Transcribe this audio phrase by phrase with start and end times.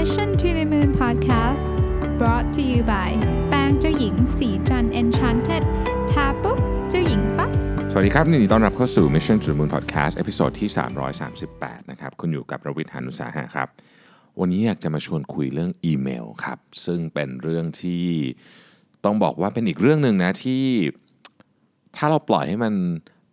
[0.00, 1.66] Mission to the Moon Podcast
[2.18, 3.10] brought to you by
[3.48, 5.62] แป้งเจ้าหญิงศรีจันทร์ Enchanted
[6.10, 6.58] ทาปุ๊บ
[6.90, 7.50] เจ้าหญิงปั๊บ
[7.90, 10.70] สวัสดีครับยินดีต้อนรับเข้าสู่ Mission to the Moon Podcast episode ที่
[11.30, 13.68] 338 นะครับ คุณอยู่กับรวิศ หาญอุตสาหะครับ
[14.40, 18.04] วันนี้อยากจะมาชวนคุยเรื่องอีเมลครับ ซึ่งเป็นเรื่องที่
[19.04, 20.64] ต้องบอกว่าเป็นอีกเรื่องหนึ่งนะที่
[21.96, 22.74] ถ้าเราปล่อยให้มัน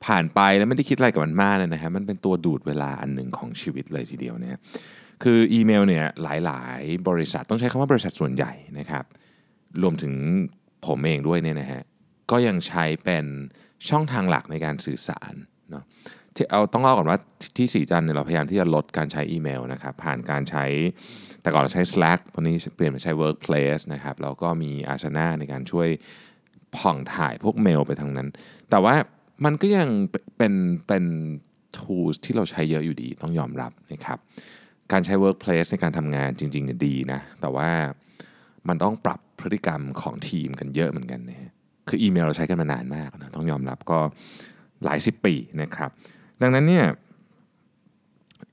[0.05, 4.57] ผ่านไปแล้วไม่ได้คิดอะไรกับมันมากเลยนะฮะมันเป็นตัวดูดเวลาอันหนึ่งของชีวิตเลยทีเดียวเนี่ย
[5.23, 9.05] คืออีเมลเนี่ยหลายๆ บริษัทต้องใช้คำว่าบริษัทส่วนใหญ่นะครับ
[9.81, 10.13] รวมถึง
[10.85, 11.81] ผมเองด้วยเนี่ยนะฮะ
[12.31, 13.25] ก็ยังใช้เป็น
[13.89, 15.33] ช่องทางหลักในการสื่อสาร
[15.71, 15.83] เนาะ
[16.35, 17.19] ที่เอาต้องเล่าก่อนว่า
[17.57, 20.65] ที่สีจันเนี่ยเราพยายามที่จะลดการใช้อีเมลนะครับผ่านการใช้
[21.41, 25.89] แต่ก่อนเราใช้ Slack ตอนนี้เปลี่ยนมาใช้ Workplace นะครับแล้วก็มี Asana ในการช่วย
[26.77, 28.27] ผ่องถ่ายพวกเมลไปทางนั้น
[28.69, 28.95] แต่ว่า
[29.45, 29.89] มันก็ยัง
[30.37, 30.53] เป็น
[30.87, 31.03] เป็น
[31.77, 34.19] tools ที่เราใช้เยอะอยู่ดีต้องยอมรับนะครับ
[34.91, 37.69] การใช้ workplace ในการทำงานจริงๆเนี่ยดีนะ แต่ว่า
[38.67, 41.51] มันต้องปรับพฤติกรรมของทีมกันเยอะเหมือนกันนะฮะ
[41.87, 43.99] คืออีเมลเราใช้กันมานานมากนะต้องยอมรับก็
[44.83, 45.89] หลายสิบปีนะครับ
[46.41, 46.85] ดังนั้นเนี่ย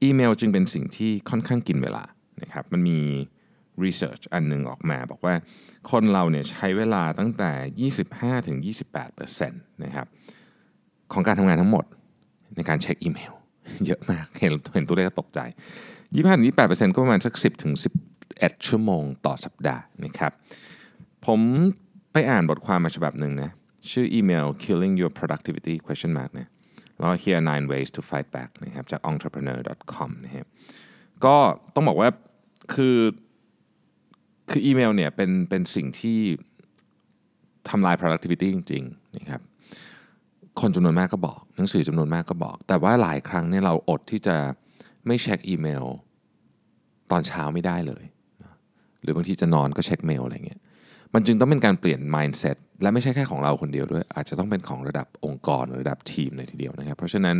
[0.02, 2.04] อีเมลจึงเป็นสิ่งที่ค่อนข้างกินเวลา
[2.42, 2.98] นะครับมันมี
[3.84, 5.34] research อันหนึ่งออกมาบอกว่า
[5.90, 10.06] คนเราเนี่ยใช้เวลาตั้งแต่ 25-28%นะครับ
[11.12, 11.84] ของการทำงานทั้งหมด
[12.56, 13.32] ในการเช็คอีเมล
[13.86, 15.40] เยอะมาก เห็นเห็นตัวเลขก็ตกใจ
[16.14, 17.92] ยี่ห้าถึงยี่แปดเปอร์เซ็นต์ก็ประมาณสักสิบถึงสิบ
[18.38, 20.32] เอ็ดชั่วโมงต่อสัปดาห์นะครับ
[21.26, 21.40] ผม
[22.12, 23.50] ไปอ่านบทความมาฉบับหนึ่งนะ
[23.90, 26.48] ชื่ออีเมล killing your productivity question mark นะ
[26.98, 30.46] แล้ว here are nine ways to fight back นะครับจาก entrepreneur.com นะครับ
[31.24, 31.36] ก็
[31.74, 32.08] ต้องบอกว่า
[32.74, 32.96] คือ
[34.50, 36.20] คืออีเมลเนี่ยเป็นเป็นสิ่งที่
[37.68, 39.40] ทำลาย productivity จริงๆนะครับ
[40.60, 44.36] คนจำนวนมากก็บอก หนังสือจำนวนมากก็บอก แต่ว่าหลายครั้งเนี่ยเราอดที่จะ
[45.06, 45.84] ไม่เช็คอีเมล
[47.10, 48.04] ตอนเช้าไม่ได้เลย
[49.02, 50.60] หรือบางทีจะนอนก็เช็คเมลอะไรเงี้ย
[51.14, 57.36] มันจึงต้องเป็นการเปลี่ยน mindset และไม่ใช่แค่ของเราคนเดียวด้วย อาจจะต้องเป็นของระดับองค์กรหรือระดับทีมเลยทีเดียวนะครับ เพราะฉะนั้น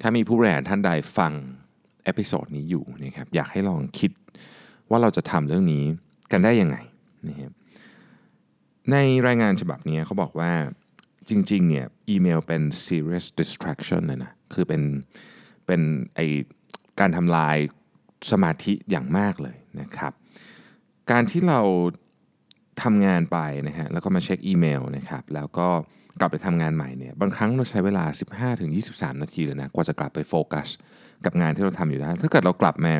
[0.00, 1.32] ถ้ามีผู้บริหารท่านใดฟัง
[2.04, 4.10] episode นี้อยู่นะครับอยากให้ลองคิด
[4.90, 5.84] ว่าเราจะทำเรื่องนี้
[6.32, 6.76] กันได้ยังไง
[7.28, 7.52] นะครับ
[8.92, 10.52] ในรายงานฉบับนี้เขาบอกว่า
[11.28, 14.82] จริงๆเนี่ยอีเมลเป็น serious distraction เลยนะ คือเป็น
[15.66, 15.80] เป็น
[16.14, 16.20] ไอ
[17.00, 17.56] การทำลาย
[18.30, 20.12] สมาธิอย่างมากเลยนะครับ
[21.10, 21.60] การที่เรา
[22.82, 25.68] ทำงานไปนะฮะแล้วก็มาเช็คอีเมลนะครับ แล้วก็
[26.20, 28.04] กลับไปทำงานใหม่เนี่ยบางครั้งเราใช้เวลา
[28.62, 30.68] 15-23 นาทีเลยนะกว่าจะกลับไปโฟกัส
[31.24, 32.94] กับงานที่เราทำอยู่ได้ ถ้าเกิดเรากลับมา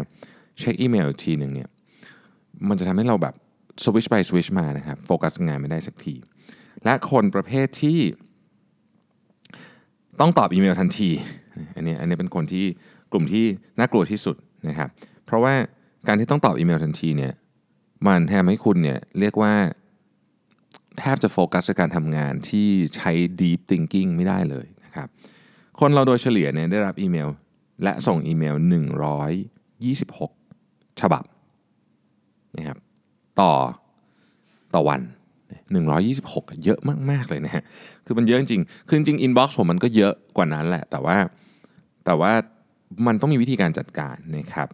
[0.60, 1.68] เช็คอีเมลอีกทีหนึ่งเนี่ย
[2.68, 3.34] มันจะทำให้เราแบบ
[3.84, 6.14] สวิชไปสวิชมานะครับโฟกัสงานไม่ได้สักที
[6.84, 7.98] และคนประเภทที่
[10.20, 11.10] ต้องตอบอีเมลทันที
[11.76, 12.64] อันนี้อันนี้เป็นคนที่
[13.12, 13.44] กลุ่มที่
[13.78, 14.36] น่ากลัวที่สุด
[14.68, 14.88] นะครับ
[15.24, 15.54] เพราะว่า
[16.06, 17.32] การที่ต้องตอบอีเมลทันทีเนี่ย
[18.06, 19.54] มันทำให้คุณเนี่ยเรียกว่า
[20.98, 25.08] แทบจะโฟกัสการทำงานที่ใช้ deep thinking ไม่ได้เลยนะครับ
[25.80, 27.28] คนเราโดยเฉลี่ยเนี่ยได้รับอีเมล
[27.82, 28.56] และส่งอีเมล
[30.18, 31.24] 126 ฉบับ
[32.56, 32.78] นะครับ
[33.40, 33.52] ต่อ
[34.74, 35.00] ต่อวัน
[35.62, 36.78] 126อะเยอะ
[37.10, 37.62] มาก ๆ เลยนะฮะ
[38.06, 41.16] คือมันเยอะจริงคือจริงๆ inbox ผมมันก็เยอะกว่านั้นแหละ แต่ว่า
[42.04, 42.32] แต่ว่า
[43.06, 44.68] มันต้องมีวิธีการจัดการนะครับ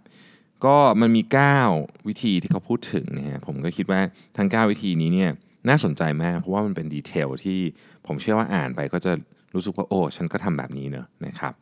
[0.64, 1.22] ก็มันมี
[1.64, 4.00] 9 วิธีที่เขาพูดถึงนะฮะผมก็คิดว่า
[4.36, 5.30] ทั้ง 9 วิธีนี้เนี่ย
[5.69, 7.58] น่าสนใจมาก เพราะว่ามันเป็นดีเทลที่
[8.06, 9.12] ผมเชื่อว่าอ่านไปก็จะ
[9.54, 11.52] รู้สึกว่าโอ้ฉันก็ทำแบบนี้เนอะนะครับ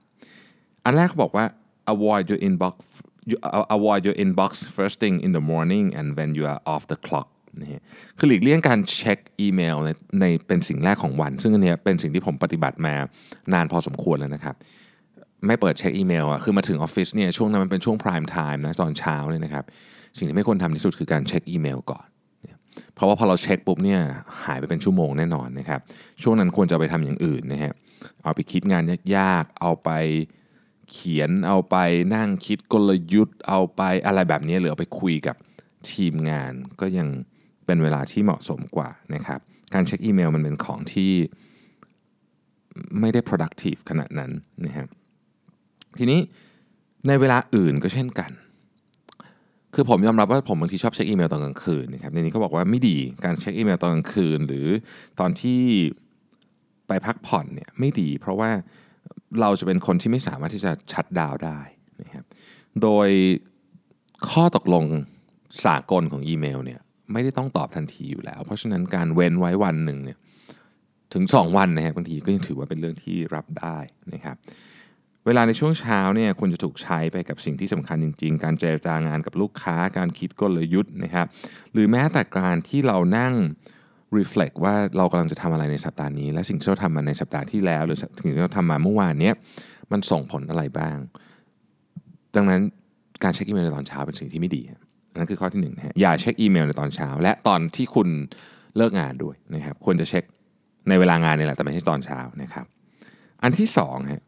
[0.85, 1.45] อันแรกเขาบอกว่า
[1.93, 2.75] avoid your inbox
[3.77, 7.29] avoid your inbox first thing in the morning and when you are off the clock
[7.61, 7.83] นะฮะ
[8.19, 9.89] คือหลีกเลี่ยงการเช็คอีเมลใน
[10.21, 12.95] ในเป็นสิ่งแรกของวัน ซึ่งอันนี้เป็นสิ่งที่ผมปฏิบัติมา
[13.55, 14.55] นานพอสมควรแล้วนะครับ
[15.47, 19.65] ไม่เปิดเช็คอีเมลอะคือมาถึงออฟฟิศเนี่ยช่วงนั้นมันเป็นช่วง prime time นะตอนเช้าเนี่ยนะครับ
[20.17, 22.07] สิ่งที่ไม่ควรทำที่สุดคือการเช็คอีเมลก่อน
[22.95, 24.01] เพราะว่าพอเราเช็คปุ๊บเนี่ย
[24.45, 25.81] หายไปเป็นชั่วโมงแน่นอนนะครับ
[26.23, 27.73] ช่วงนั้นควรจะไปทำอย่างอื่นนะฮะ
[28.25, 28.83] เอาไปคิดงาน
[29.17, 29.91] ยากๆ เอาไป
[30.91, 31.77] เขียนเอาไป
[32.15, 35.37] นั่งคิดกลยุทธ์ เอาไปอะไรแบบนี้หรือเอาไปคุยกับ
[35.91, 37.09] ทีมงานก็ยัง
[37.69, 39.41] เป็นเวลาที่เหมาะสมกว่านะครับ
[39.75, 41.13] การเช็คอีเมลมันเป็นของที่
[43.01, 44.31] ไม่ได้ productive ขนาดนั้น
[44.67, 44.89] นะครับ
[45.99, 46.21] ทีนี้
[47.07, 48.31] ในเวลาอื่นก็เช่นกัน
[49.75, 54.67] คือผมยอมรับว่าผมบางทีชอบเช็คอีเมลตอนกลางคืนนะครับในนี้เขาบอกว่าไม่ดีการเช็คอีเมลตอนกลางคืน หรือ
[55.21, 55.61] ตอนที่
[56.89, 58.51] ไปพักผ่อนเนี่ยไม่ดี เพราะว่า
[59.41, 61.61] เราจะเป็นคนที่ไม่สามารถที่จะชัดดาวได้
[62.03, 62.25] นะครับ
[62.83, 63.09] โดย
[64.31, 64.85] ข้อตกลง
[65.65, 66.81] สากลของอีเมลเนี่ย
[67.13, 70.19] ไม่ได้ต้องตอบทันทีอยู่แล้ว เพราะฉะนั้นการเว้นไว้วันหนึ่งเนี่ย
[71.15, 73.79] ถึง 2 วันนะฮะบางทีก็ยังถือว่าเป็นเรื่องที่รับได้
[74.15, 74.37] นะครับ
[75.27, 81.27] เวลาในช่วงเช้าเนี่ยควรจะถูกใช้ไปกับสิ่งที่สำคัญจริง ๆ การเจรจางานกับลูกค้า การคิดกลยุทธ์นะครับ
[81.73, 83.35] หรือแม้แต่การที่เรานั่ง
[84.19, 89.35] reflect ว่าเรากำลังจะทำอะไรในสัปดาห์นี้ และสิ่งที่เราทำมาในสัปดาห์ที่แล้ว หรือสิ่งที่เราทำมาเมื่อวานเนี้ย
[89.93, 90.97] มันส่งผลอะไรบ้าง
[92.37, 92.61] ดังนั้น
[93.25, 94.63] การเช็คอีเมลในตอนเช้าเป็นสิ่งที่ไม่ดี
[95.19, 98.09] นั่นคือข้อที่หนึ่งนะฮะอย่าเช็คอีเมลในตอนเช้า และตอนที่คุณ
[98.77, 100.25] เลิกงานด้วยนะครับควรจะเช็ค
[100.89, 102.67] ในเวลางานนี่แหละแต่ไม่ใช่ตอนเช้านะครับ
[103.43, 104.23] อันที่สองโอ้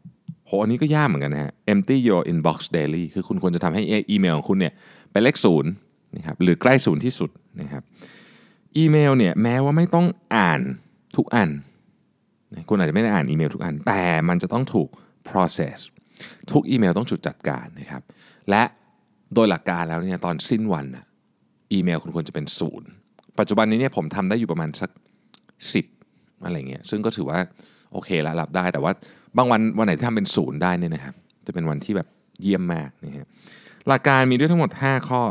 [0.45, 4.73] โหอันนี้ก็ยากเหมือนกันนะฮะ empty your inbox daily คือคุณควรจะทำให้อีเมลของคุณเนี่ย
[5.11, 5.71] เป็นเลขศูนย์
[6.17, 7.29] นะครับหรือใกล้ศูนย์ที่สุด
[7.61, 7.83] นะครับ
[8.77, 10.05] อีเมลเนี่ยแม้ว่าไม่ต้อง
[10.35, 10.61] อ่าน
[11.17, 11.49] ทุกอัน
[12.69, 14.89] คุณอาจจะไม่ได้อ่านอีเมลทุกอัน แต่มันจะต้องถูก
[15.29, 15.77] process
[16.51, 18.01] ทุกอีเมลต้องถูกจัดการนะครับ
[18.49, 18.63] และ
[19.35, 21.05] โดยหลักการแล้วเนี่ยตอนสิ้นวันอะ
[21.71, 22.87] อีเมลคุณควรจะเป็นศูนย์
[23.39, 24.89] ปัจจุบันนี้เนี่ยผมทำได้อยู่ประมาณสัก
[25.65, 27.39] 10 อะไรเงี้ยซึ่งก็ถือว่า
[27.91, 28.91] โอเคแล้วรับได้ แต่ว่า
[29.37, 32.07] บางวันวันไหนที่ทำเป็นศูนย์ได้เนี่ยนะครับจะเป็นวันที่แบบ
[32.41, 33.27] เยี่ยมมากนะฮะ
[33.87, 35.21] หลักการมีด้วยทั้งหมด 5 ข้อ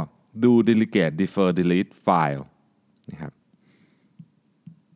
[0.42, 2.44] do delegate defer delete file
[3.10, 3.32] นะครับ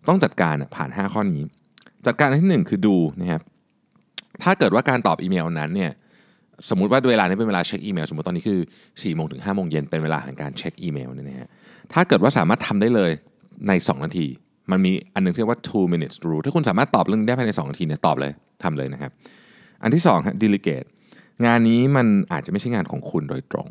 [0.08, 1.42] ต้องจัดการผ่าน 5 ข้อนี้
[2.06, 3.42] จัดการอันที่ 1 คือดูนะครับ
[4.42, 5.90] ถ้าเกิดว่าการตอบอีเมลนั้นเนี่ย
[6.68, 11.48] สมมติว่าเวลานี้เป็นเวลาเช็คอีเมล สมมติตอนนี้คือ4ี่โมงถึง5้าโมงเย็นเป็นเวลาแห่งการเช็คอีเมลเนี่ยนะฮะ
[11.92, 13.10] ถ้าเกิดว่าสามารถทำได้เลย
[13.68, 14.26] ใน 2 นาที
[14.70, 19.10] มันมีอันนึงที่เรียกว่า two minutes rule ถ้าคุณสามารถตอบเรื่องได้ภายใน 2 นาทีเนี่ยตอบเลยทำเลยนะครับ
[19.82, 20.88] อันที่2ฮะ delegate
[21.46, 23.68] งานนี้มันอาจจะไม่ใช่งานของคุณโดยตรง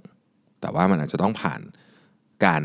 [0.61, 1.61] แต่ว่ามันอาจจะต้องผ่าน
[2.45, 2.61] การ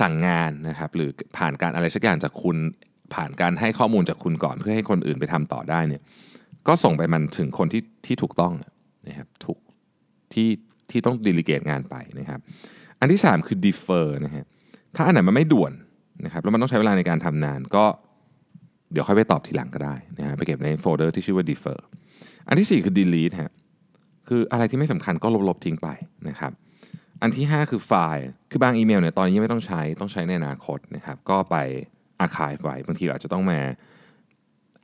[0.00, 2.56] สั่งงานนะครับหรือผ่านการอะไรสักอย่างจากคุณ
[3.14, 6.02] ผ่านการให้ข้อมูลจากคุณก่อน เพื่อให้คนอื่นไปทำต่อได้เนี่ย
[6.68, 8.52] ก็ส่งไปมันถึงคนที่ที่ถูกต้อง
[9.08, 9.58] นะครับถูก
[10.32, 10.48] ที่
[10.90, 12.40] ที่ต้อง delegate งานไปนะครับ
[13.00, 14.44] อันที่ 3 คือ defer นะฮะ
[14.96, 15.72] ถ้าอันไหนมันไม่ด่วน
[16.24, 17.84] นะครับแล้วมันต้องใช้เวลาในการทำนานก็
[18.92, 21.78] เดี๋ยวค่อยไปตอบทีหลังก็ได้นะฮะไปเก็บในโฟลเดอร์ที่ชื่อว่า defer
[22.48, 23.52] อันที่ 4 คือ delete ฮะ
[24.28, 25.88] คืออะไรที่ไม่สำคัญก็ลบๆทิ้งไป
[26.28, 26.52] นะครับ
[27.22, 31.56] อันที่ 5 คือไฟล์ คือบางอีเมลเนี่ยตอนนี้ยังไม่ต้องใช้ต้องใช้ในอนาคตนะครับก็ไป
[32.20, 33.60] อาคายไว้บางทีเราจจะต้องมา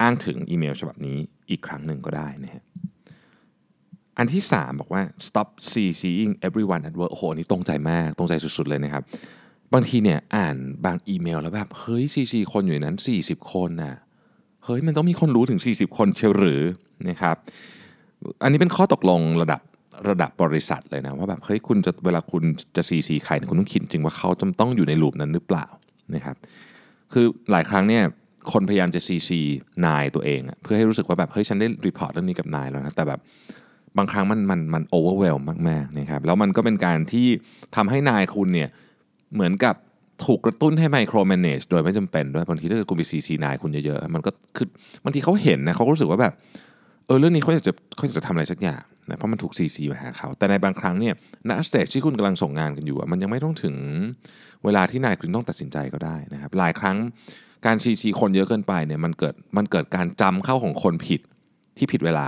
[0.01, 1.17] อ้างถึงอีเมลฉบับนี้
[1.51, 2.63] อีกครั้งหนึ่งก็ได้นะฮะ
[4.19, 9.03] อันที่ 3 บอกว่า stop CCing everyone at work โอ้โหนี่ตรงใจมากตรงใจสุดๆเลยนะครับ
[9.75, 13.95] บางทีเนี่ยอ่านบางอีเมลแล้วแบบเฮ้ย CC คนอยู่ในนั้น 40 คนน่ะ
[14.65, 16.63] เฮ้ยมันต้องมีคนรู้ถึง 40 คนเชียวหรือ
[17.09, 17.37] นะครับ
[18.43, 19.61] อันนี้เป็นข้อตกลงระดับ
[20.09, 22.43] ระดับบริษัทเลยนะว่าแบบเฮ้ยคุณจะเวลาคุณ
[22.77, 25.67] จะ CC ใครคุณต้องคิดจริงว่าเขาจำต้องอยู่ใน loop นั้นหรือเปล่า
[26.15, 26.37] นะครับ
[27.13, 28.03] คือหลายครั้งเนี่ย
[28.53, 29.31] คนพยายามจะ CC
[29.87, 33.21] นายตัวเอง เพื่อให้รู้สึกว่าแบบเฮ้ยฉันได้ report เรื่องนี้กับนายแล้วนะแต่แบบ
[33.99, 35.37] บางครั้งมันมันมันโอเวอร์เวล
[35.69, 37.27] มากๆนะครับแล้วมันก็เป็นการที่
[37.77, 38.69] ทำให้นายคุณเนี่ย
[39.35, 39.75] เหมือนกับ
[40.25, 44.67] ถูกกระตุ้นให้ micromanage โดยไม่จำเป็นด้วยบางทีถ้าเกิดคุณไปซีซีนายคุณเยอะๆมันก็คือ
[45.05, 46.33] บางทีเขาเห็นนะเขารู้สึกว่าแบบ
[47.07, 51.15] เออเรื่องนี้เขาจะเขาจะทำอะไรสักอย่างนะเพราะมันถูกซีซีมาหาเขาแต่ในบางครั้งเนี่ย
[51.49, 53.77] ณ stage ที่คุณกำลังส่งงานกันอยู่มันยังไม่ต้องถึง
[54.65, 56.97] เวลาที่นายคุณต้องตัดสินใจก็ได้นะครับหลายครั้ง
[57.67, 61.21] การซีซีคนเยอะเกินไปเนี่ยมันเกิดมันเกิดการนำเข้าของคนผิด
[61.77, 62.27] ที่ผิดเวลา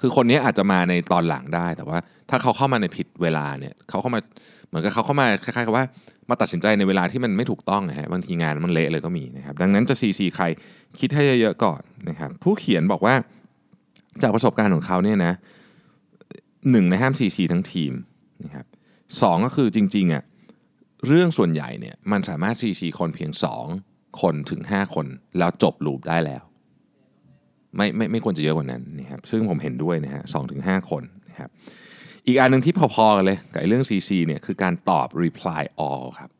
[0.00, 1.98] คือคนนี้อาจจะมาในตอนหลังได้ แต่ว่า
[2.30, 4.20] ถ้าเขาเข้ามาในผิดเวลาเนี่ยเขาเข้ามา
[4.68, 5.84] เหมือนกับเขาเข้ามาคล้ายๆกับว่า
[6.30, 10.44] มาตัดสินใจในเวลาที่มันไม่ถูกต้องนะฮะบางทีงานมันเละเลยก็มีนะครับดังนั้นจะ CC ใคร
[10.98, 13.14] คิดให้เยอะๆก่อนนะครับผู้เขียนบอกว่า
[14.22, 15.32] จากประสบการณ์ของเขาเนี่ยนะ
[16.70, 17.92] หนึ่งในห้าม CC ทั้งทีม
[18.44, 18.66] นะครับ
[19.22, 20.22] สองก็คือจริงๆอะ
[21.06, 23.30] เรื่องส่วนใหญ่เนี่ยมันสามารถ CC คนเพียง
[23.74, 25.06] 2 คนถึง 5 คน
[25.38, 26.42] แล้วจบลูปได้แล้ว
[27.76, 31.50] ไม่ไม่ไม่ควรจะเยอะกว่านั้นนะครับซึ่งผมเห็นด้วยนะฮะสองถึงห้าคนนะครับ
[32.26, 36.30] อีกอันหนึ่งที่พอๆกันเลยกับเรื่อง CC เนี่ยคือการตอบ reply all ครับ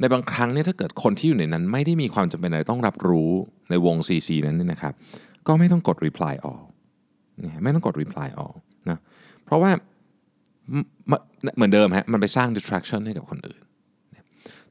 [0.00, 3.30] ในบางครั้งเนี่ยถ้าเกิดคนที่อยู่ในนั้น ไม่ได้มีความจำเป็นอะไรต้องรับรู้
[3.70, 4.94] ในวง CC นั้นเนี่ยนะครับ
[5.46, 6.64] ก็ไม่ต้องกด reply all
[7.44, 8.54] นะไม่ต้องกด reply all
[8.90, 8.98] นะ
[9.44, 9.70] เพราะว่า
[11.56, 13.60] เหมือนเดิมฮะมันไปสร้าง distraction ให้กับคนอื่น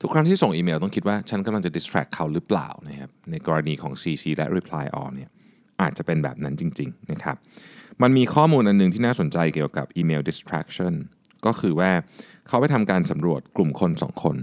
[0.01, 5.30] ทุกครั้งที่ส่งอีเมลต้องคิดว่า ฉันกำลังจะ distract เขาหรือเปล่านะครับในกรณีของ CC และ reply all เนี่ย
[5.82, 7.36] อาจจะเป็นแบบนั้นจริงๆนะครับ
[8.01, 10.94] มันมีข้อมูลอันนึงที่น่าสนใจเกี่ยวกับอีเมล distraction
[11.46, 11.91] ก็คือว่า
[12.48, 14.38] เขาไปทำการสำรวจกลุ่มคน 2 คน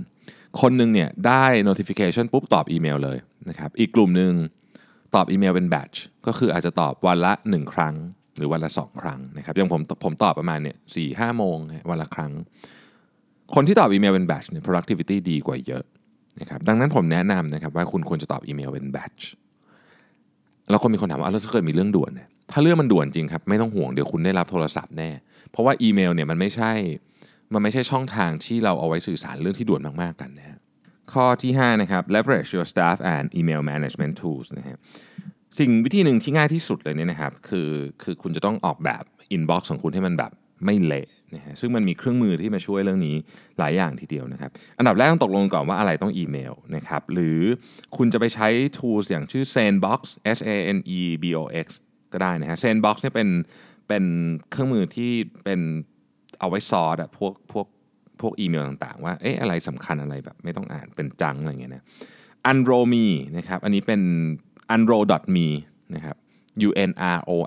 [0.61, 4.33] คนหนึ่งเนี่ยได้ notification ปุ๊บตอบอีเมลเลยนะครับอีกกลุ่มหนึ่ง
[5.15, 5.97] ตอบอีเมลเป็น batch
[6.27, 7.95] ก็คืออาจจะตอบวันละ 1 ครั้ง
[8.37, 11.57] หรือวันละ 2 ครั้งนะครับอย่างผมผมตอบประมาณเนี่ยสี่ห้าโมง
[11.91, 12.33] วันละครั้ง
[13.55, 15.85] คนที่ตอบอีเมลเป็น batch เนี่ย productivity ดีกว่าเยอะ
[16.41, 19.23] นะครับดังนั้นผมแนะนำนะครับว่าคุณควรจะตอบอีเมลเป็น batch
[20.71, 25.11] แล้วคนมีคนถามว่าแล้วถ้าเกิดมีเรื่องด่วนเนี่ยถ้าเรื่องมันด่วนจริงครับไม่ต้องห่วงเดี๋ยวคุณได้รับโทรศัพท์แน่
[25.50, 26.73] เพราะว่าอีเมลเนี่ยมันไม่ใช่
[27.52, 30.59] มันไม่ใช่ช่องทางที่เราเอาไว้สื่อสารเรื่องที่ด่วนมากๆกันนะฮะ
[31.12, 34.76] ข้อที่5นะครับ leverage your staff and email management tools นะฮะ
[35.59, 37.71] สิ่งวิธีหนึ่งที่ง่ายที่สุดเลยเนี่ยนะครับคือ
[38.02, 39.04] คือคุณจะต้องออกแบบ
[39.37, 40.33] inbox ของคุณให้มันแบบ
[40.64, 43.17] ไม่เละ นะฮะซึ่งมันมีเครื่องมือที่มาช่วยเรื่องนี้
[43.59, 47.41] หลายอย่างทีเดียวนะครับ อันดับแรกต้องตกลงก่อนว่าอะไรต้องอีเมลนะครับหรือ
[47.97, 50.01] คุณจะไปใช้ tools อย่างชื่อ Sandbox
[50.37, 51.67] S A N E B O X
[52.12, 53.29] ก็ได้นะฮะ Sandbox เนี่ยเป็น
[53.89, 54.05] เป็น
[54.51, 55.12] เครื่องมือที่
[55.45, 55.61] เป็น
[56.41, 57.67] เอาไว้ซอร์ดอะพวกพวก
[58.21, 61.85] พวกอีเมลต่างๆ ว่าเอ๊ะอะไรสำคัญอะไรแบบไม่ต้องอ่านเป็นจังอะไรเงี้ยนะ
[62.51, 64.01] Unroll.me นะครับอันนี้เป็น
[64.75, 65.49] unroll.me
[65.95, 66.17] นะครับ
[66.67, 67.43] u n r o l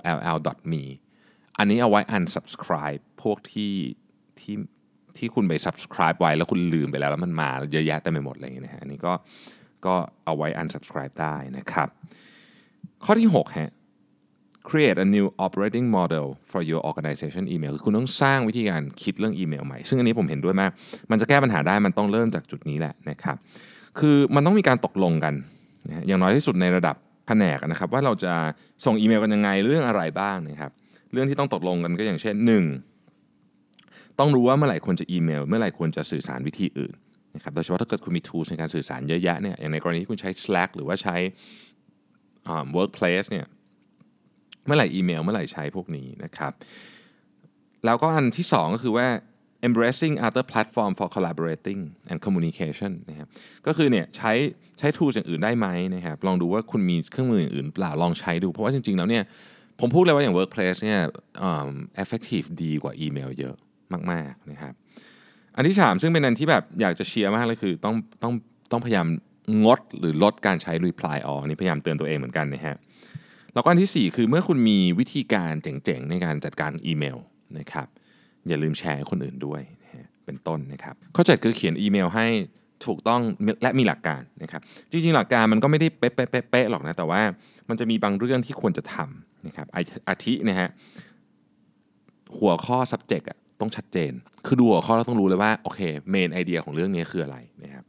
[0.56, 0.82] l me
[1.58, 3.72] อันนี้เอาไว้ unsubscribe วกที่
[4.40, 4.54] ที่
[5.16, 9.12] ที่คุณไป subscribe ไว้แล้วคุณลืมไปแล้วแล้วมันมาเยอะแยะเต็มไปหมดอะไรอย่างเงี้ยนะฮะอันนี้ก็
[9.86, 11.88] ก็เอาไว้ unsubscribe ได้นะครับ
[13.04, 13.70] ข้อที่6ฮะ
[14.68, 20.70] create a new operating model for your organization email คือคุณต้องสร้างวิธีการคิดเรื่องอีเมลใหม่ ซึ่งอันนี้ผมเห็นด้วยมาก
[21.10, 23.36] มันจะแก้ปัญหาได้มันต้องเริ่มจากจุดนี้แหละนะครับ
[23.98, 25.34] คือมันต้องมีการตกลงกัน
[26.06, 28.34] อย่างน้อยที่สุดในระดับแผนกนะครับ ว่าเราจะ
[28.84, 30.72] ส่งอีเมลกันยังไงเรื่องอะไรบ้างนะครับ
[31.12, 32.95] เรื่องที่ต้องตกลงกันก็อย่างเช่น 1.
[34.18, 36.94] ต้องรู้ว่าเมื่อไหร่ควรจะอีเมล เมื่อไหร่ควรจะสื่อสารวิธีอื่น
[37.34, 41.16] นะครับโดยเฉพาะถ้าเกิดคุณมี tools ในการสื่อสารเยอะแยะเนี่ยอย่างในกรณีที่คุณใช้ Slack หรือว่าใช้
[42.76, 43.46] workplace เนี่ย
[44.66, 46.52] เมื่อไหร่อีเมล เมื่อไหร่ใช้พวกนี้นะครับ
[47.84, 49.06] แล้วก็อันที่ 2 ก็คือว่า
[49.68, 51.80] embracing other platform for collaborating
[52.10, 53.28] and communication นะครับ
[53.66, 54.32] ก็คือเนี่ยใช้
[54.78, 59.24] ใช้ tools อย่างอื่นได้ไหมนะครับลองดูว่าคุณมีเครื่องมืออย่างอื่นเปล่าลองใช้ดู เพราะว่าจริงๆแล้วเนี่ย
[59.80, 61.00] ผมพูดเลยว่าอย่าง workplace เนี่ย
[62.02, 63.56] effective ดีกว่าอีเมลเยอะ
[64.12, 64.74] มากๆนะครับ
[65.56, 68.32] อันที่ 3 ซึ่งเป็นอันที่แบบอยากจะเชียร์มากเลยคือต้องต้อง
[68.72, 69.06] ต้องพยายาม
[69.64, 72.76] งดหรือลดการใช้ reply all นี่พยายามเตือนตัวเองเหมือนกันนะฮะ
[73.54, 77.18] แล้วก็อันที่ 4 คือเมื่อคุณมีวิธีการเจ๋งๆ ในการจัดการอีเมล
[77.58, 77.86] นะครับ
[78.48, 82.26] อย่าลืมแชร์ให้คนอื่นด้วยนะะเป็นต้นนะครับข้อ7คือเขียนอีเมลให้
[82.86, 83.20] ถูกต้อง
[83.62, 87.22] และมีหลักการนะครับจริงๆ หลักการมันก็ไม่ได้เป๊ะๆๆหรอกนะแต่ว่า
[87.68, 89.66] มันจะมีบางเรื่องที่ควรจะทำนะครับ
[90.08, 90.68] อาทินะฮะ
[92.36, 94.12] หัวข้อ subject อะ ต้องชัดเจน
[94.46, 97.84] คือดูหัวข้อแล้วต้องรู้เลยว่าโอเคเมนไอเดียของเรื่องนี้คืออะไรนะครับ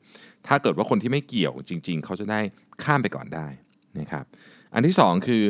[0.47, 2.39] ถ้าเกิดว่าคนที่ไม่เกี่ยวจริง ๆ เขาจะได้
[2.83, 3.47] ข้ามไปก่อนได้
[4.00, 4.25] นะครับ
[4.74, 5.43] อันที่ 2 คือ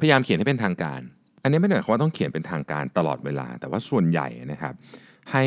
[0.00, 1.00] พยายามเขียนให้เป็นทางการ
[1.42, 4.74] อันนี้ไม่ได้หมายความว่าต้องเขียนเป็นทางการตลอดเวลา แต่ว่าส่วนใหญ่นะครับ
[5.30, 5.44] ให้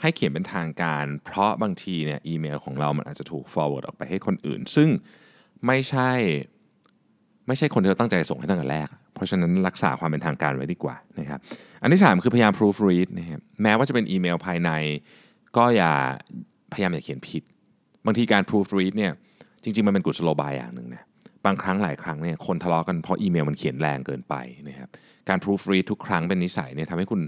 [0.00, 4.88] ให้เขียนเป็นทางการ เพราะบางทีเนี่ยอีเมลของเรามันอาจจะถูก forward ออกไปให้คนอื่น ซึ่ง
[5.66, 6.10] ไม่ใช่
[7.46, 8.88] ไม่ใช่คนที่เราตั้งใจส่งให้ตั้งแต่แรก
[9.24, 11.40] ราะฉะนั้นรักษาความเป็นทางการไว้ดีกว่านะครับ
[11.82, 14.70] อันที่ 3 คือพยายาม proofread นะครับแม้ว่าจะเป็นอีเมลภายใน
[15.56, 15.92] ก็อย่า
[16.72, 17.42] พยายามอย่าเขียนผิด
[18.06, 19.12] บางทีการ proofread เนี่ย
[19.62, 21.02] จริง ๆ มันเป็นกุศโลบายอย่างหนึ่งนะ
[21.46, 24.34] บางครั้งหลายครั้งเนี่ยคนทะเลาะกันเพราะอีเมลมันเขียนแรงเกินไป
[24.68, 24.88] นะครับ
[25.28, 27.20] การ proofread ทุกครั้งเป็นนิสัยเนี่ยทำให้คุณ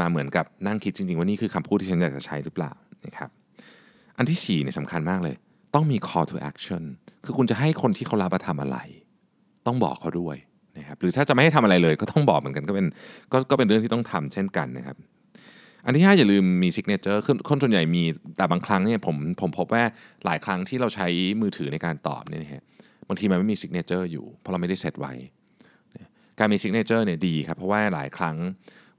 [0.00, 2.72] มาเหมือนกับนั่งคิดจริง ๆ ว่านี่คือคำพูดที่ฉันอยากจะใช้หรือเปล่า
[3.06, 3.30] นะครับ
[4.18, 5.34] อันที่4เนี่ยสำคัญมากเลย
[5.74, 6.82] ต้องมี call to action
[7.24, 8.78] คือคุณจะให้คนที่เขารับมาทำอะไร
[9.66, 10.36] ต้องบอกเขาด้วย
[10.78, 12.86] นะครับหรือถ้าจะไม่ให้ทำอะไรเลย ก็ต้องบอกเหมือนกันก็เป็น
[13.32, 14.96] ก็ก็เป็นเรื่องที่ต้องทำเช่นกันนะครับ
[15.84, 18.02] อันที่ 5 อย่าลืมมี signature คือคนส่วนใหญ่มี
[18.36, 19.82] แต่บางครั้งเนี่ยผมผมพบว่า
[20.24, 21.08] หลายครั้งที่เราใช้
[21.40, 22.62] มือถือในการตอบเนี่ยนะฮะ
[23.08, 25.12] บางทีมันไม่มี signature อยู่เพราะเราไม่ได้เซตไว้
[26.38, 28.36] การมี signature เนี่ยดีครับเพราะว่าหลายครั้ง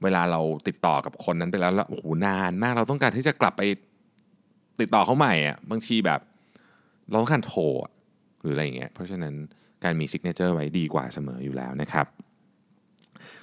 [0.02, 3.62] เวลาเราติดต่อกับคนนั้นไปแล้วแล้วโอ้โหนานมากเราต้องการที่จะกลับไป
[4.80, 6.20] ติดต่อเขาใหม่อะบางทีแบบ
[7.10, 7.62] เราต้องการโทร
[8.40, 9.34] หรืออะไรอย่างเงี้ยเพราะฉะนั้น
[9.84, 12.06] การมี signature ไว้ดีกว่าเสมออยู่แล้วนะครับ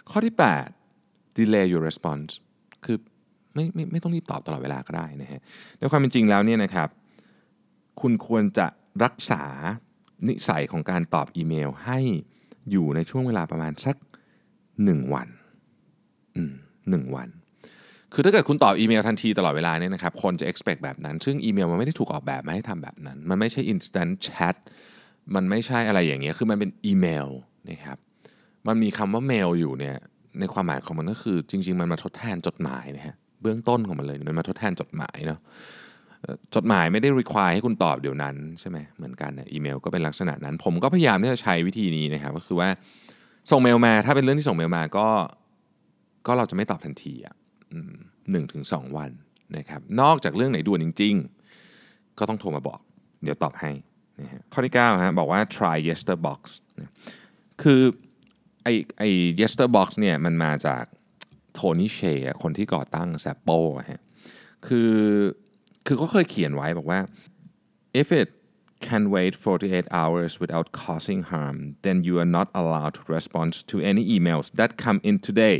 [0.10, 0.33] ข้อที่
[0.86, 2.31] 8 delay your response
[2.86, 2.98] คือ
[3.53, 5.41] ไม่ไม่ไม่ต้องรีบตอบตลอดเวลาก็ได้นะฮะ
[5.77, 6.89] ในความเป็นจริงแล้วเนี่ยนะครับ
[8.01, 8.67] คุณควรจะ
[9.03, 9.43] รักษา
[10.27, 12.00] นิสัยของการตอบอีเมล ให้
[12.71, 13.95] อยู่ในช่วงเวลาประมาณสัก
[14.55, 15.27] 1 วัน
[16.36, 16.53] อืม
[16.89, 17.29] หนึ่งวัน
[18.13, 24.55] คือถ้าเกิดคุณตอบอีเมลทันทีตลอดเวลาเนี่ยนะครับ คนจะ expect แบบนั้น ซึ่งอีเมลมันไม่ได้ถูกออกแบบมาให้ทำแบบนั้น มันไม่ใช่ instant chat
[25.35, 27.27] มันไม่ใช่อะไรอย่างเงี้ยคือมันเป็นอีเมล
[27.69, 27.97] นะครับ
[28.67, 29.97] มันมีคำว่าเมลอยู่เนี่ย
[30.39, 35.39] ในความหมายของมันก็คือ จริง ๆ มันมาทดแทนจดหมายนะฮะเบื้องต้นของมันเลยมันมาทดแทนจดหมายเนาะ
[36.55, 42.69] จดหมายไม่ได้ require ให้คุณตอบเดี๋ยวนั้นใช่ไหมเหมือนกันนะอีเมลก็เป็นลักษณะนั้น ผมก็พยายามที่จะใช้วิธีนี้นะครับก็คือว่า
[43.51, 45.07] ส่งเมลมาถ้าเป็นเรื่องที่ส่งเมลมาก็
[46.27, 47.35] ก็เราจะไม่ตอบทันทีอะ
[48.31, 49.11] หนึ่งถึงสองวัน
[49.57, 51.15] นะครับนอกจากเรื่องไหนด่วนจริง
[51.67, 52.79] ๆ ก็ต้องโทรมาบอก
[53.23, 53.71] เดี๋ยวตอบให้
[54.53, 56.41] ข้อที่9ฮะบอกว่า try yester box
[57.62, 57.82] คือ
[58.63, 59.03] ไอไอ
[59.41, 60.84] yester box เนี่ยมันมาจาก
[61.53, 62.00] โทนี่เช
[62.41, 63.58] คนที่ก่อตั้ง s a p p o
[63.91, 64.01] ฮะ
[64.68, 64.94] คือ
[65.86, 67.00] คือเขาเคยเขียนไว้บอกว่า
[68.01, 68.30] if it
[68.88, 73.75] can wait 48 hours without causing harm then you are not allowed to respond to
[73.91, 75.58] any emails that come in today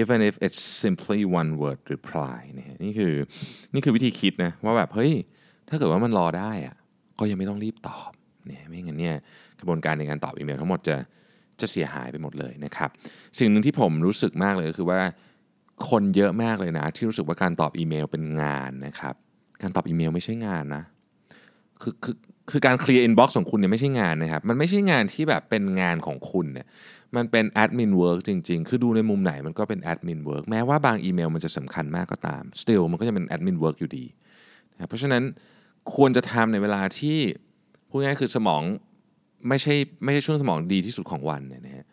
[0.00, 2.38] even if it's simply one word reply
[2.84, 3.14] นี่คือ
[3.72, 5.12] นี่คือวิธีคิดนะว่าแบบเฮ้ย
[5.68, 6.76] ถ้าเกิดว่ามันรอได้อะ
[7.18, 8.10] ก็ยังไม่ต้องรีบตอบ
[8.46, 9.16] เนี่ยไม่งั้นเนี่ย
[9.60, 10.96] กระบวนการในการตอบอีเมลทั้งหมดจะ
[11.60, 12.90] จะเสียหายไปหมดเลยนะครับ
[13.38, 15.00] สิ่งหนึ่งที่ผมรู้สึกมากเลยก็คือว่า
[15.90, 19.14] คนเยอะมากเลยนะ ที่รู้สึกว่าการตอบอีเมลเป็นงานนะครับ
[19.62, 20.84] การตอบอีเมลไม่ใช่งานนะ
[21.82, 22.16] คือคือ
[22.50, 26.66] คือการเคลียร์ inbox ของคุณเนี่ยไม่ใช่งานนะครับ มันไม่ใช่งานที่แบบเป็นงานของคุณเนี่ย
[27.16, 34.04] มันเป็น admin work จริง ๆ คือดูในมุมไหนมันก็เป็น admin work แม้ว่าบางอีเมลมันจะสำคัญมากก็ตาม still มันก็จะเป็น admin work อยู่ดี
[34.74, 35.22] นะเพราะฉะนั้น
[35.94, 37.18] ควรจะทำในเวลาที่
[37.90, 38.62] พูดง่ายคือสมอง
[39.48, 41.86] ไม่ใช่ไม่ใช่ช่วงสมองดีที่สุดของวันเนี่ยนะฮะ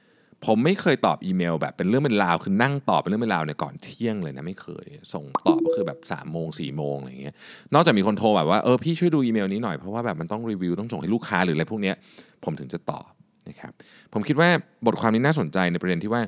[0.45, 7.35] ผมไม่เคยตอบอีเมลแบบเป็นเรื่องเป็นราวคือนั่งตอบเป็นเรื่องเป็นราวเนี่ยก่อนเที่ยงเลยนะไม่เคย ส่งตอบก็คือแบบ3ามโมงสี่โมงอะไรเงี้ย
[7.73, 11.95] นอกจากมีคนโทรแบบว่าเออพี่ช่วยดูอีเมลนี้หน่อยเพราะว่าแบบมันต้องรีวิวต้องส่งให้ลูกค้าหรืออะไรพวกเนี้ย
[12.43, 13.09] ผมถึงจะตอบ
[13.49, 13.71] นะครับ
[14.13, 14.49] ผมคิดว่า
[14.85, 16.21] บทความนี้น่าสนใจในประเด็นที่ว่า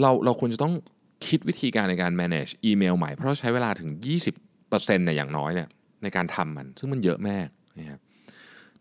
[0.00, 0.74] เราเราควรจะต้อง
[1.26, 3.90] คิดวิธีการในการ manage อีเมลใหม่เพราะเราใช้เวลาถึง
[4.34, 5.68] 20%เนี่ยอย่างน้อยเนี่ย
[6.02, 7.46] ในการทำมัน ซึ่งมันเยอะมาก
[7.78, 7.98] นะครับ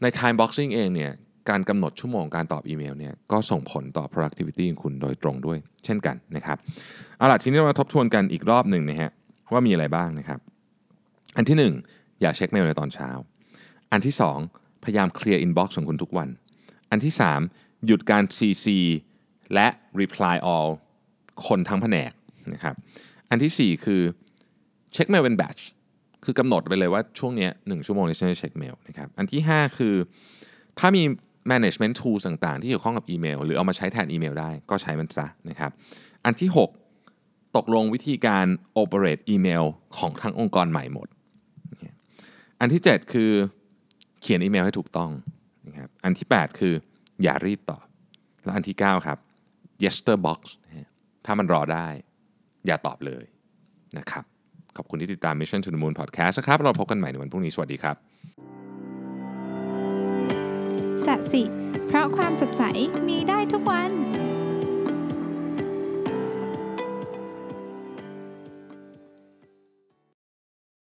[0.02, 1.12] ใน time boxing เองเนี่ย
[1.50, 6.58] การกำหนดชั่วโมงการตอบอีเมลเนี่ยก็ส่งผลต่อ productivity ของคุณโดยตรงด้วย เช่นกันนะครับ
[7.18, 9.12] เอาล่ะทีนี้เรามาทบทวนกันอีกรอบหนึ่งนะฮะ
[9.54, 10.40] ว่ามีอะไรบ้างนะครับ
[11.38, 13.10] อันที่ 1 อย่าเช็คเมลในตอนเช้า
[13.92, 14.16] อันที่
[14.50, 16.30] 2 พยายามเคลียร์ inbox ของคุณทุกวัน
[16.92, 17.14] อันที่
[17.50, 18.68] 3 หยุดการ CC
[19.54, 19.68] และ
[20.02, 20.70] reply all
[21.48, 22.12] คนทั้งแผนก
[22.54, 22.76] นะครับ
[23.30, 24.02] อันทีสี่4 คือ
[24.94, 25.60] เช็คเมลเป็น batch
[26.30, 29.96] คือกำหนดไปเลยว่าช่วงนี้หนึ่งชั่วโมงนี้ฉันจะเช็คเมลนะครับอันที่ 5 คือ
[30.80, 31.04] ถ้ามี
[31.52, 35.72] management tool ต่างๆ ที่เกี่ยวข้องกับอีเมล หรือเอามาใช้แทนอีเมลได้ก็ใช้มันซะนะครับ
[36.26, 36.50] อันที่
[37.04, 38.46] 6 ตกลงวิธีการ
[38.82, 39.64] operate อีเมล
[39.98, 41.08] ของทั้งองค์กรใหม่หมด
[42.60, 43.32] อันที่ 7 คือ
[44.22, 45.12] เขียนอีเมลให้ถูกต้อง
[45.68, 46.74] นะครับอันที่ 8 คือ
[47.24, 47.86] อย่ารีบตอบ
[48.44, 49.18] และอันที่ 9 ครับ
[49.84, 50.40] yester box
[51.26, 51.88] ถ้ามันรอได้
[52.66, 53.26] อย่าตอบเลย
[53.98, 54.26] นะครับ
[54.78, 57.96] ขอบคุณที่ติดตาม Mission to the Moon Podcast นะครับเราพบกันใหม่ในวันพรุ่งนี้สวัสดีครับ
[61.06, 61.44] สัสิ
[61.88, 62.64] เพราะความสดใส
[63.08, 63.92] มีได้ทุกวัน